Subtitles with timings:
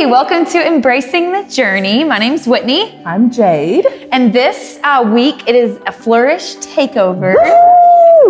[0.00, 2.04] Hey, welcome to Embracing the Journey.
[2.04, 3.84] My name's Whitney, I'm Jade.
[4.10, 7.34] and this uh, week it is a Flourish Takeover.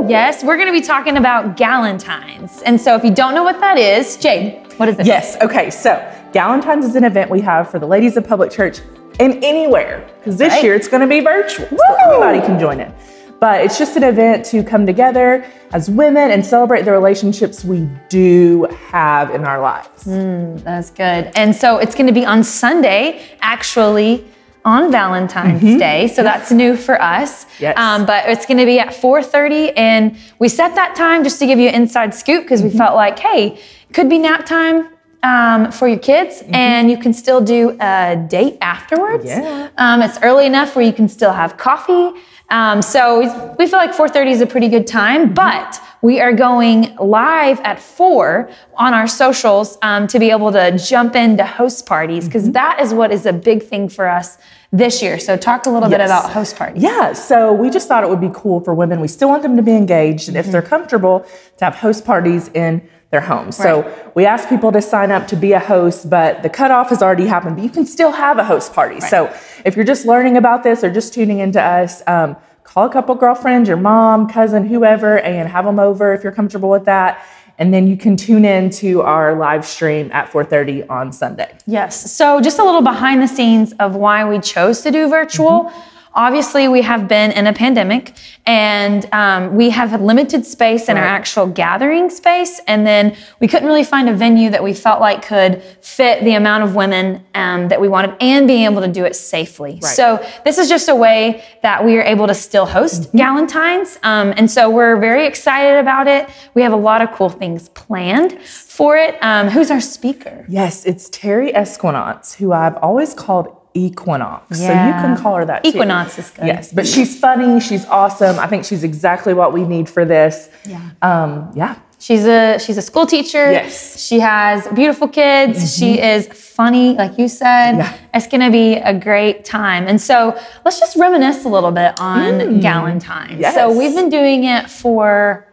[0.09, 2.61] Yes, we're going to be talking about Galentine's.
[2.63, 5.07] And so if you don't know what that is, Jade, what is it?
[5.07, 5.37] Yes.
[5.41, 5.71] Okay.
[5.71, 5.91] So
[6.33, 8.81] Galentine's is an event we have for the ladies of public church
[9.21, 10.65] and anywhere because this Right.
[10.65, 11.79] year it's going to be virtual, so
[12.11, 12.93] anybody can join it.
[13.41, 17.89] But it's just an event to come together as women and celebrate the relationships we
[18.11, 20.05] do have in our lives.
[20.05, 21.33] That's good.
[21.35, 24.27] And so it's going to be on Sunday, actually
[24.67, 26.07] on Valentine's Day.
[26.09, 27.47] So that's new for us.
[27.47, 27.63] Mm-hmm.
[27.63, 27.79] Yes.
[27.79, 31.47] Um, but it's going to be at 4:30, and we set that time just to
[31.47, 32.73] give you an inside scoop because Mm-hmm.
[32.73, 33.59] we felt like, hey,
[33.95, 34.89] could be nap time.
[35.23, 39.27] Um, for your kids, and you can still do a date afterwards.
[39.27, 39.43] Mm-hmm.
[39.45, 39.69] Yeah.
[39.77, 42.19] Um, it's early enough where you can still have coffee.
[42.51, 46.97] Um, so we- feel like 4:30 is a pretty good time, but we are going
[46.99, 52.25] live at four on our socials um, to be able to jump into host parties
[52.27, 54.39] because that is what is a big thing for us
[54.73, 55.19] this year.
[55.19, 56.83] So talk a little bit about host parties.
[56.83, 59.01] Yeah, so we just thought it would be cool for women.
[59.01, 61.25] We still want them to be engaged, and if they're comfortable,
[61.59, 63.57] to have host parties in their homes.
[63.57, 67.03] So we asked people to sign up to be a host, but the cutoff has
[67.03, 67.57] already happened.
[67.57, 69.01] But you can still have a host party.
[69.01, 69.29] So
[69.65, 72.37] if you're just learning about this or just tuning into us, um,
[72.73, 76.71] call a couple girlfriends, your mom, cousin, whoever, and have them over if you're comfortable
[76.71, 77.25] with that.
[77.59, 81.53] And then you can tune in to our live stream at 4:30 on Sunday.
[81.67, 82.11] Yes.
[82.11, 85.65] So, just a little behind the scenes of why we chose to do virtual.
[85.65, 86.00] Mm-hmm.
[86.15, 91.05] Obviously, we have been in a pandemic and um, we have limited space in our
[91.05, 92.61] actual gathering space.
[92.67, 96.35] And then we couldn't really find a venue that we felt like could fit the
[96.35, 99.81] amount of women um, that we wanted and being able to do it safely.
[99.83, 103.99] So, this is just a way that we are able to still host Galentine's.
[104.03, 106.29] Um, and so, we're very excited about it.
[106.55, 109.17] We have a lot of cool things planned for it.
[109.23, 110.45] Um, who's our speaker?
[110.49, 114.59] Yes, it's Terry Esquinance, who I've always called Equinox.
[114.59, 115.71] So you can call her that too.
[115.71, 116.47] Equinox is good.
[116.47, 117.61] Yes, but she's funny.
[117.61, 118.39] She's awesome.
[118.39, 120.49] I think she's exactly what we need for this.
[120.67, 120.91] Yeah.
[121.03, 121.79] Um, yeah.
[122.01, 123.53] She's a she's a school teacher.
[123.53, 124.03] Yes.
[124.03, 125.77] She has beautiful kids.
[125.77, 127.77] She is funny, like you said.
[127.77, 127.99] Yeah.
[128.15, 129.87] It's gonna be a great time.
[129.87, 133.41] And so let's just reminisce a little bit on Galentine's.
[133.41, 133.55] Yes.
[133.55, 135.47] So we've been doing it for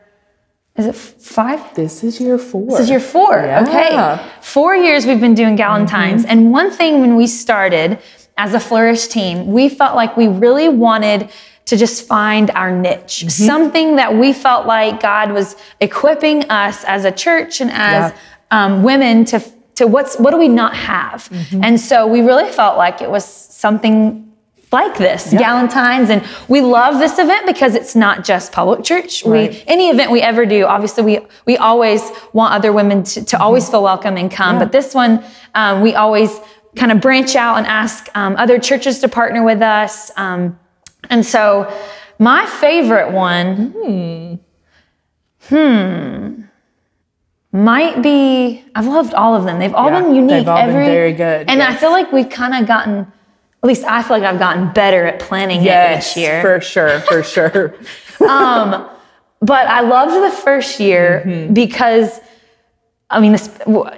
[0.78, 1.74] is it five?
[1.76, 2.70] This is year four.
[2.70, 3.34] This is year four.
[3.38, 3.64] Yeah.
[3.64, 4.24] Mm-hmm.
[4.24, 4.32] Okay.
[4.42, 6.24] Four years we've been doing Galentine's.
[6.26, 8.00] And one thing when we started
[8.38, 11.30] as a Flourish team, we felt like we really wanted
[11.66, 13.30] to just find our niche, Mm-hmm.
[13.30, 18.14] something that we felt like God was equipping us as a church and as
[18.52, 19.44] um, women to
[19.76, 21.28] to what's what do we not have?
[21.30, 21.64] Mm-hmm.
[21.64, 24.27] And so we really felt like it was something
[24.72, 29.24] like this, Galentine's, and we love this event because it's not just public church.
[29.24, 32.02] We any event we ever do, obviously we we always
[32.34, 34.60] want other women to, to always feel welcome and come.
[34.60, 35.24] But this one,
[35.56, 36.38] um, we always
[36.76, 40.12] kind of branch out and ask um, other churches to partner with us.
[40.18, 40.60] Um,
[41.10, 41.72] and so,
[42.20, 44.40] my favorite one,
[45.48, 46.42] hmm,
[47.52, 48.66] might be.
[48.76, 49.60] I've loved all of them.
[49.60, 50.30] They've all Yeah, been unique.
[50.30, 53.12] they've all been very good, And I feel like we've kind of gotten.
[53.64, 56.42] At least I feel like I've gotten better at planning yes, it each year.
[56.42, 57.76] for sure, for sure.
[59.40, 61.54] But I loved the first year Mm-hmm.
[61.54, 62.20] because,
[63.10, 63.50] I mean, this,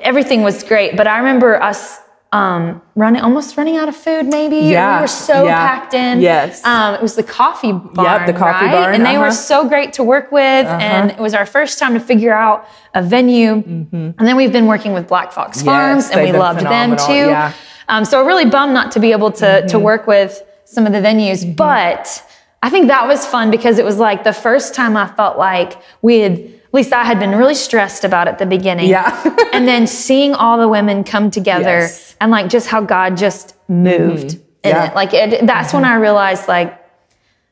[0.02, 0.98] everything was great.
[0.98, 2.00] But I remember us
[2.32, 4.28] um, running, almost running out of food.
[4.28, 6.20] Maybe Yeah, we were so yeah, packed in.
[6.22, 6.64] yes.
[6.66, 8.06] um, it was the coffee barn.
[8.06, 8.72] Yeah, the coffee right?
[8.72, 9.32] barn, and they were uh-huh.
[9.32, 10.66] so great to work with.
[10.68, 13.54] And it was our first time to figure out a venue.
[13.94, 17.30] And then we've been working with Black Fox Farms, and we loved them too.
[17.30, 17.54] yeah.
[17.90, 19.68] Um, so really bummed not to be able to Mm-hmm.
[19.68, 22.24] to work with some of the venues, but
[22.62, 25.78] I think that was fun because it was like the first time I felt like
[26.02, 28.88] we had, at least I had been really stressed about it at the beginning.
[28.90, 29.10] Yeah.
[29.54, 32.12] and then seeing all the women come together Yes.
[32.12, 32.18] Mm-hmm.
[32.22, 34.88] and like just how God just moved in Yeah.
[34.88, 34.92] Mm-hmm.
[34.92, 34.96] it.
[34.96, 36.76] Like it, that's when I realized like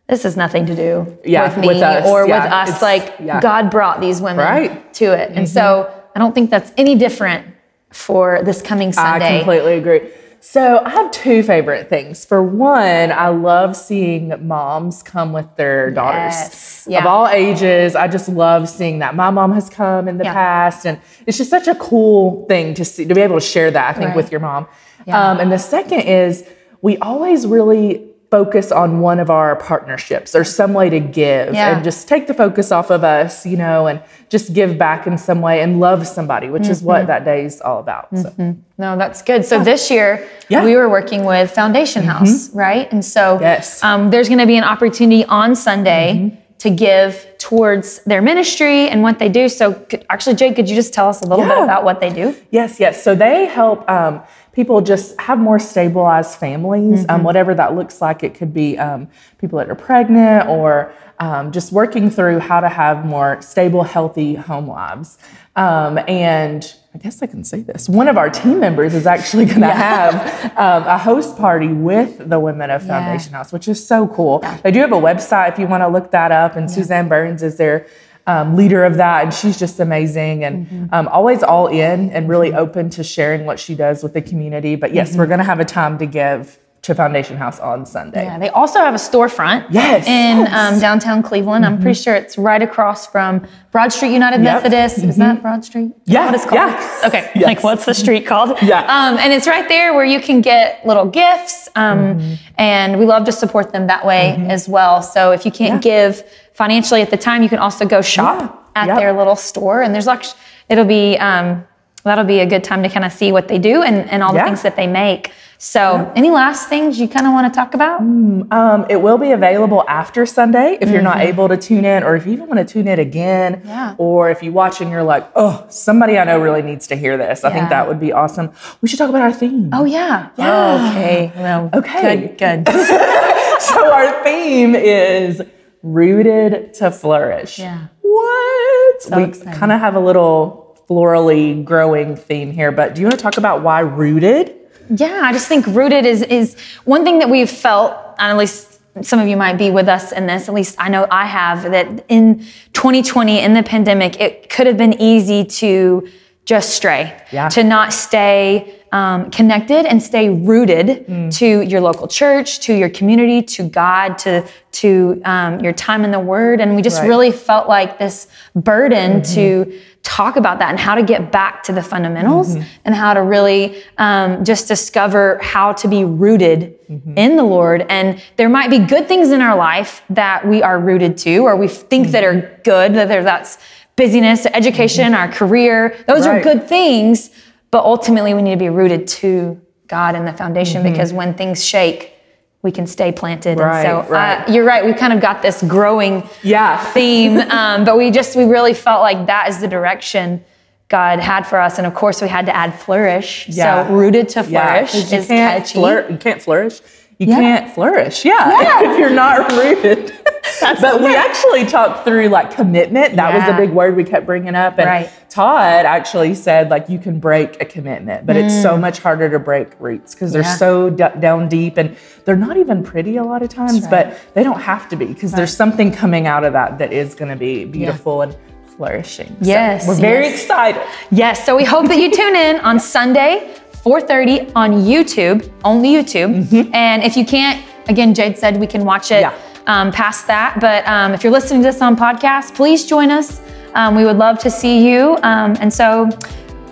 [0.07, 2.43] this has nothing to do Yeah, with me with us, or yeah.
[2.43, 2.67] with us.
[2.69, 3.41] It's- Like yeah.
[3.41, 4.71] God brought these women Right.
[4.71, 4.91] Mm-hmm.
[4.99, 5.31] to it.
[5.35, 7.47] And so I don't think that's any different
[7.91, 9.35] for this coming Sunday.
[9.35, 10.01] I completely agree.
[10.39, 12.23] So I have two favorite things.
[12.23, 16.99] For one, I love seeing moms come with their daughters Yes, yeah.
[16.99, 17.95] of all ages.
[17.95, 19.15] I just love seeing that.
[19.15, 20.33] My mom has come in the Yeah.
[20.33, 23.71] past, and it's just such a cool thing to see to be able to share
[23.71, 23.89] that.
[23.89, 24.15] I think Right.
[24.15, 24.67] with your mom.
[25.07, 26.43] Um, and the second is
[26.81, 31.75] we always really focus on one of our partnerships or some way to give Yeah.
[31.75, 35.17] and just take the focus off of us, you know, and just give back in
[35.17, 36.87] some way and love somebody, which is Mm-hmm.
[36.87, 38.09] what that day is all about.
[38.17, 38.33] So.
[38.77, 39.45] No, that's good.
[39.45, 40.65] So this year Yeah.
[40.65, 42.91] we were working with Foundation House, right?
[42.91, 43.81] And so Yes.
[43.83, 49.01] um, there's going to be an opportunity on Sunday to give towards their ministry and
[49.03, 49.49] what they do.
[49.49, 52.11] So could, actually, Jade, could you just tell us a little bit about what they
[52.11, 52.35] do?
[52.51, 53.03] Yes, yes.
[53.03, 54.23] So they help um,
[54.53, 58.23] people just have more stabilized families, um, whatever that looks like.
[58.23, 59.07] It could be um,
[59.37, 64.33] people that are pregnant or um, just working through how to have more stable, healthy
[64.35, 65.19] home lives.
[65.55, 67.87] Um, and I guess I can say this.
[67.87, 70.15] One of our team members is actually going to have
[70.57, 74.39] um, a host party with the women of Foundation House, which is so cool.
[74.63, 77.43] They do have a website if you want to look that up, and Suzanne Burns
[77.43, 77.85] is their
[78.25, 82.51] um, leader of that, and she's just amazing and um, always all in and really
[82.51, 84.75] open to sharing what she does with the community.
[84.75, 88.23] But yes, we're going to have a time to give to Foundation House on Sunday.
[88.23, 90.49] Yeah, they also have a storefront Yes, in yes.
[90.49, 90.73] Mm-hmm.
[90.75, 91.65] Um, downtown Cleveland.
[91.65, 94.63] I'm pretty sure it's right across from Broad Street United Yep.
[94.63, 94.63] Mm-hmm.
[94.71, 94.97] Methodist.
[95.03, 95.91] Is that Broad Street?
[96.05, 96.55] Yeah, what it's called?
[96.55, 97.01] yeah.
[97.05, 97.43] Okay, Yes.
[97.43, 98.57] like what's the street called?
[98.61, 98.79] Yeah.
[98.81, 101.69] Um, and it's right there where you can get little gifts.
[101.75, 102.33] Um, Mm-hmm.
[102.59, 105.03] And we love to support them that way as well.
[105.03, 106.23] So if you can't give
[106.53, 108.39] financially at the time, you can also go shop
[108.75, 108.81] Yeah.
[108.81, 108.97] at Yep.
[108.97, 109.81] their little store.
[109.83, 110.39] And there's actually,
[110.69, 111.63] it'll be, um,
[112.03, 114.31] that'll be a good time to kind of see what they do and, and all
[114.31, 114.45] the Yeah.
[114.45, 115.31] things that they make.
[115.59, 117.99] So, any last things you kind of want to talk about?
[118.01, 122.15] Um, it will be available after Sunday if you're not able to tune in, or
[122.15, 123.95] if you even want to tune in again, Yeah.
[123.97, 127.17] or if you watch and you're like, oh, somebody I know really needs to hear
[127.17, 127.43] this.
[127.43, 127.53] I Yeah.
[127.55, 128.51] think that would be awesome.
[128.81, 129.71] We should talk about our theme.
[129.73, 130.27] Oh yeah.
[130.37, 130.89] Yeah.
[130.91, 131.31] Okay.
[131.35, 132.35] Well, Okay.
[132.37, 132.65] Good.
[132.65, 132.67] Good.
[133.59, 135.41] so our theme is
[135.81, 137.57] rooted to flourish.
[137.57, 137.87] Yeah.
[138.01, 139.05] What?
[139.15, 143.23] we kind of have a little florally growing theme here, but do you want to
[143.23, 144.53] talk about why rooted?
[144.89, 145.21] Yeah.
[145.23, 146.55] I just think rooted is is
[146.85, 150.11] one thing that we've felt, and at least some of you might be with us
[150.11, 150.47] in this.
[150.47, 152.39] At least I know I have that in
[152.73, 156.07] 2020 in the pandemic, it could have been easy to
[156.45, 157.49] just stray, Yeah.
[157.49, 163.41] to not stay um, connected and stay rooted to your local church, to your community,
[163.41, 167.07] to God, to to um, your time in the Word, and we just Right.
[167.07, 171.73] really felt like this burden to talk about that and how to get back to
[171.73, 172.55] the fundamentals
[172.85, 176.75] and how to really um, just discover how to be rooted
[177.17, 177.85] in the Lord.
[177.89, 181.55] And there might be good things in our life that we are rooted to, or
[181.57, 183.57] we think that are good, that there, that's
[183.97, 185.97] busyness, education, our career.
[186.07, 187.31] Those are good things,
[187.71, 191.63] but ultimately we need to be rooted to God and the foundation because when things
[191.65, 192.13] shake,
[192.61, 193.59] we can stay planted.
[193.59, 194.47] Right, and so right.
[194.47, 194.83] Uh, you're right.
[194.85, 196.83] We kind of got this growing Yeah.
[196.91, 200.43] theme, um, but we just we really felt like that is the direction
[200.89, 203.47] God had for us, and of course we had to add flourish.
[203.49, 203.87] Yeah.
[203.87, 205.79] So rooted to flourish Yeah, flourish 'cause you is can't catchy.
[206.13, 206.81] you can't flourish.
[207.19, 207.35] You Yeah.
[207.39, 208.23] can't flourish.
[208.25, 210.13] Yeah, if you're not rooted.
[210.81, 213.15] but we actually talked through like commitment.
[213.15, 214.77] That was a big word we kept bringing up.
[214.77, 215.09] And Right.
[215.29, 219.39] Todd actually said like you can break a commitment, but it's so much harder to
[219.39, 220.45] break roots because they're Mm.
[220.45, 220.55] Yeah.
[220.55, 223.89] so d- down deep and they're not even pretty a lot of times, right.
[223.91, 227.15] but they don't have to be because there's something coming out of that that is
[227.15, 228.35] going to be beautiful and
[228.75, 229.27] flourishing.
[229.27, 230.41] So Yes, we're very yes.
[230.41, 230.81] excited.
[231.09, 231.45] Yes.
[231.45, 233.51] So we hope that you tune in on Sunday,
[233.87, 236.33] 4:30 on YouTube, only YouTube.
[236.73, 239.33] And if you can't, again, Jade said we can watch it Yeah.
[239.65, 240.59] um, past that.
[240.59, 243.39] But um, if you're listening to this on podcast, please join us.
[243.75, 245.17] Um, we would love to see you.
[245.23, 246.09] Um, and so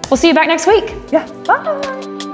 [0.10, 0.94] we'll see you back next week.
[1.12, 1.26] Yeah.
[1.46, 2.25] Bye.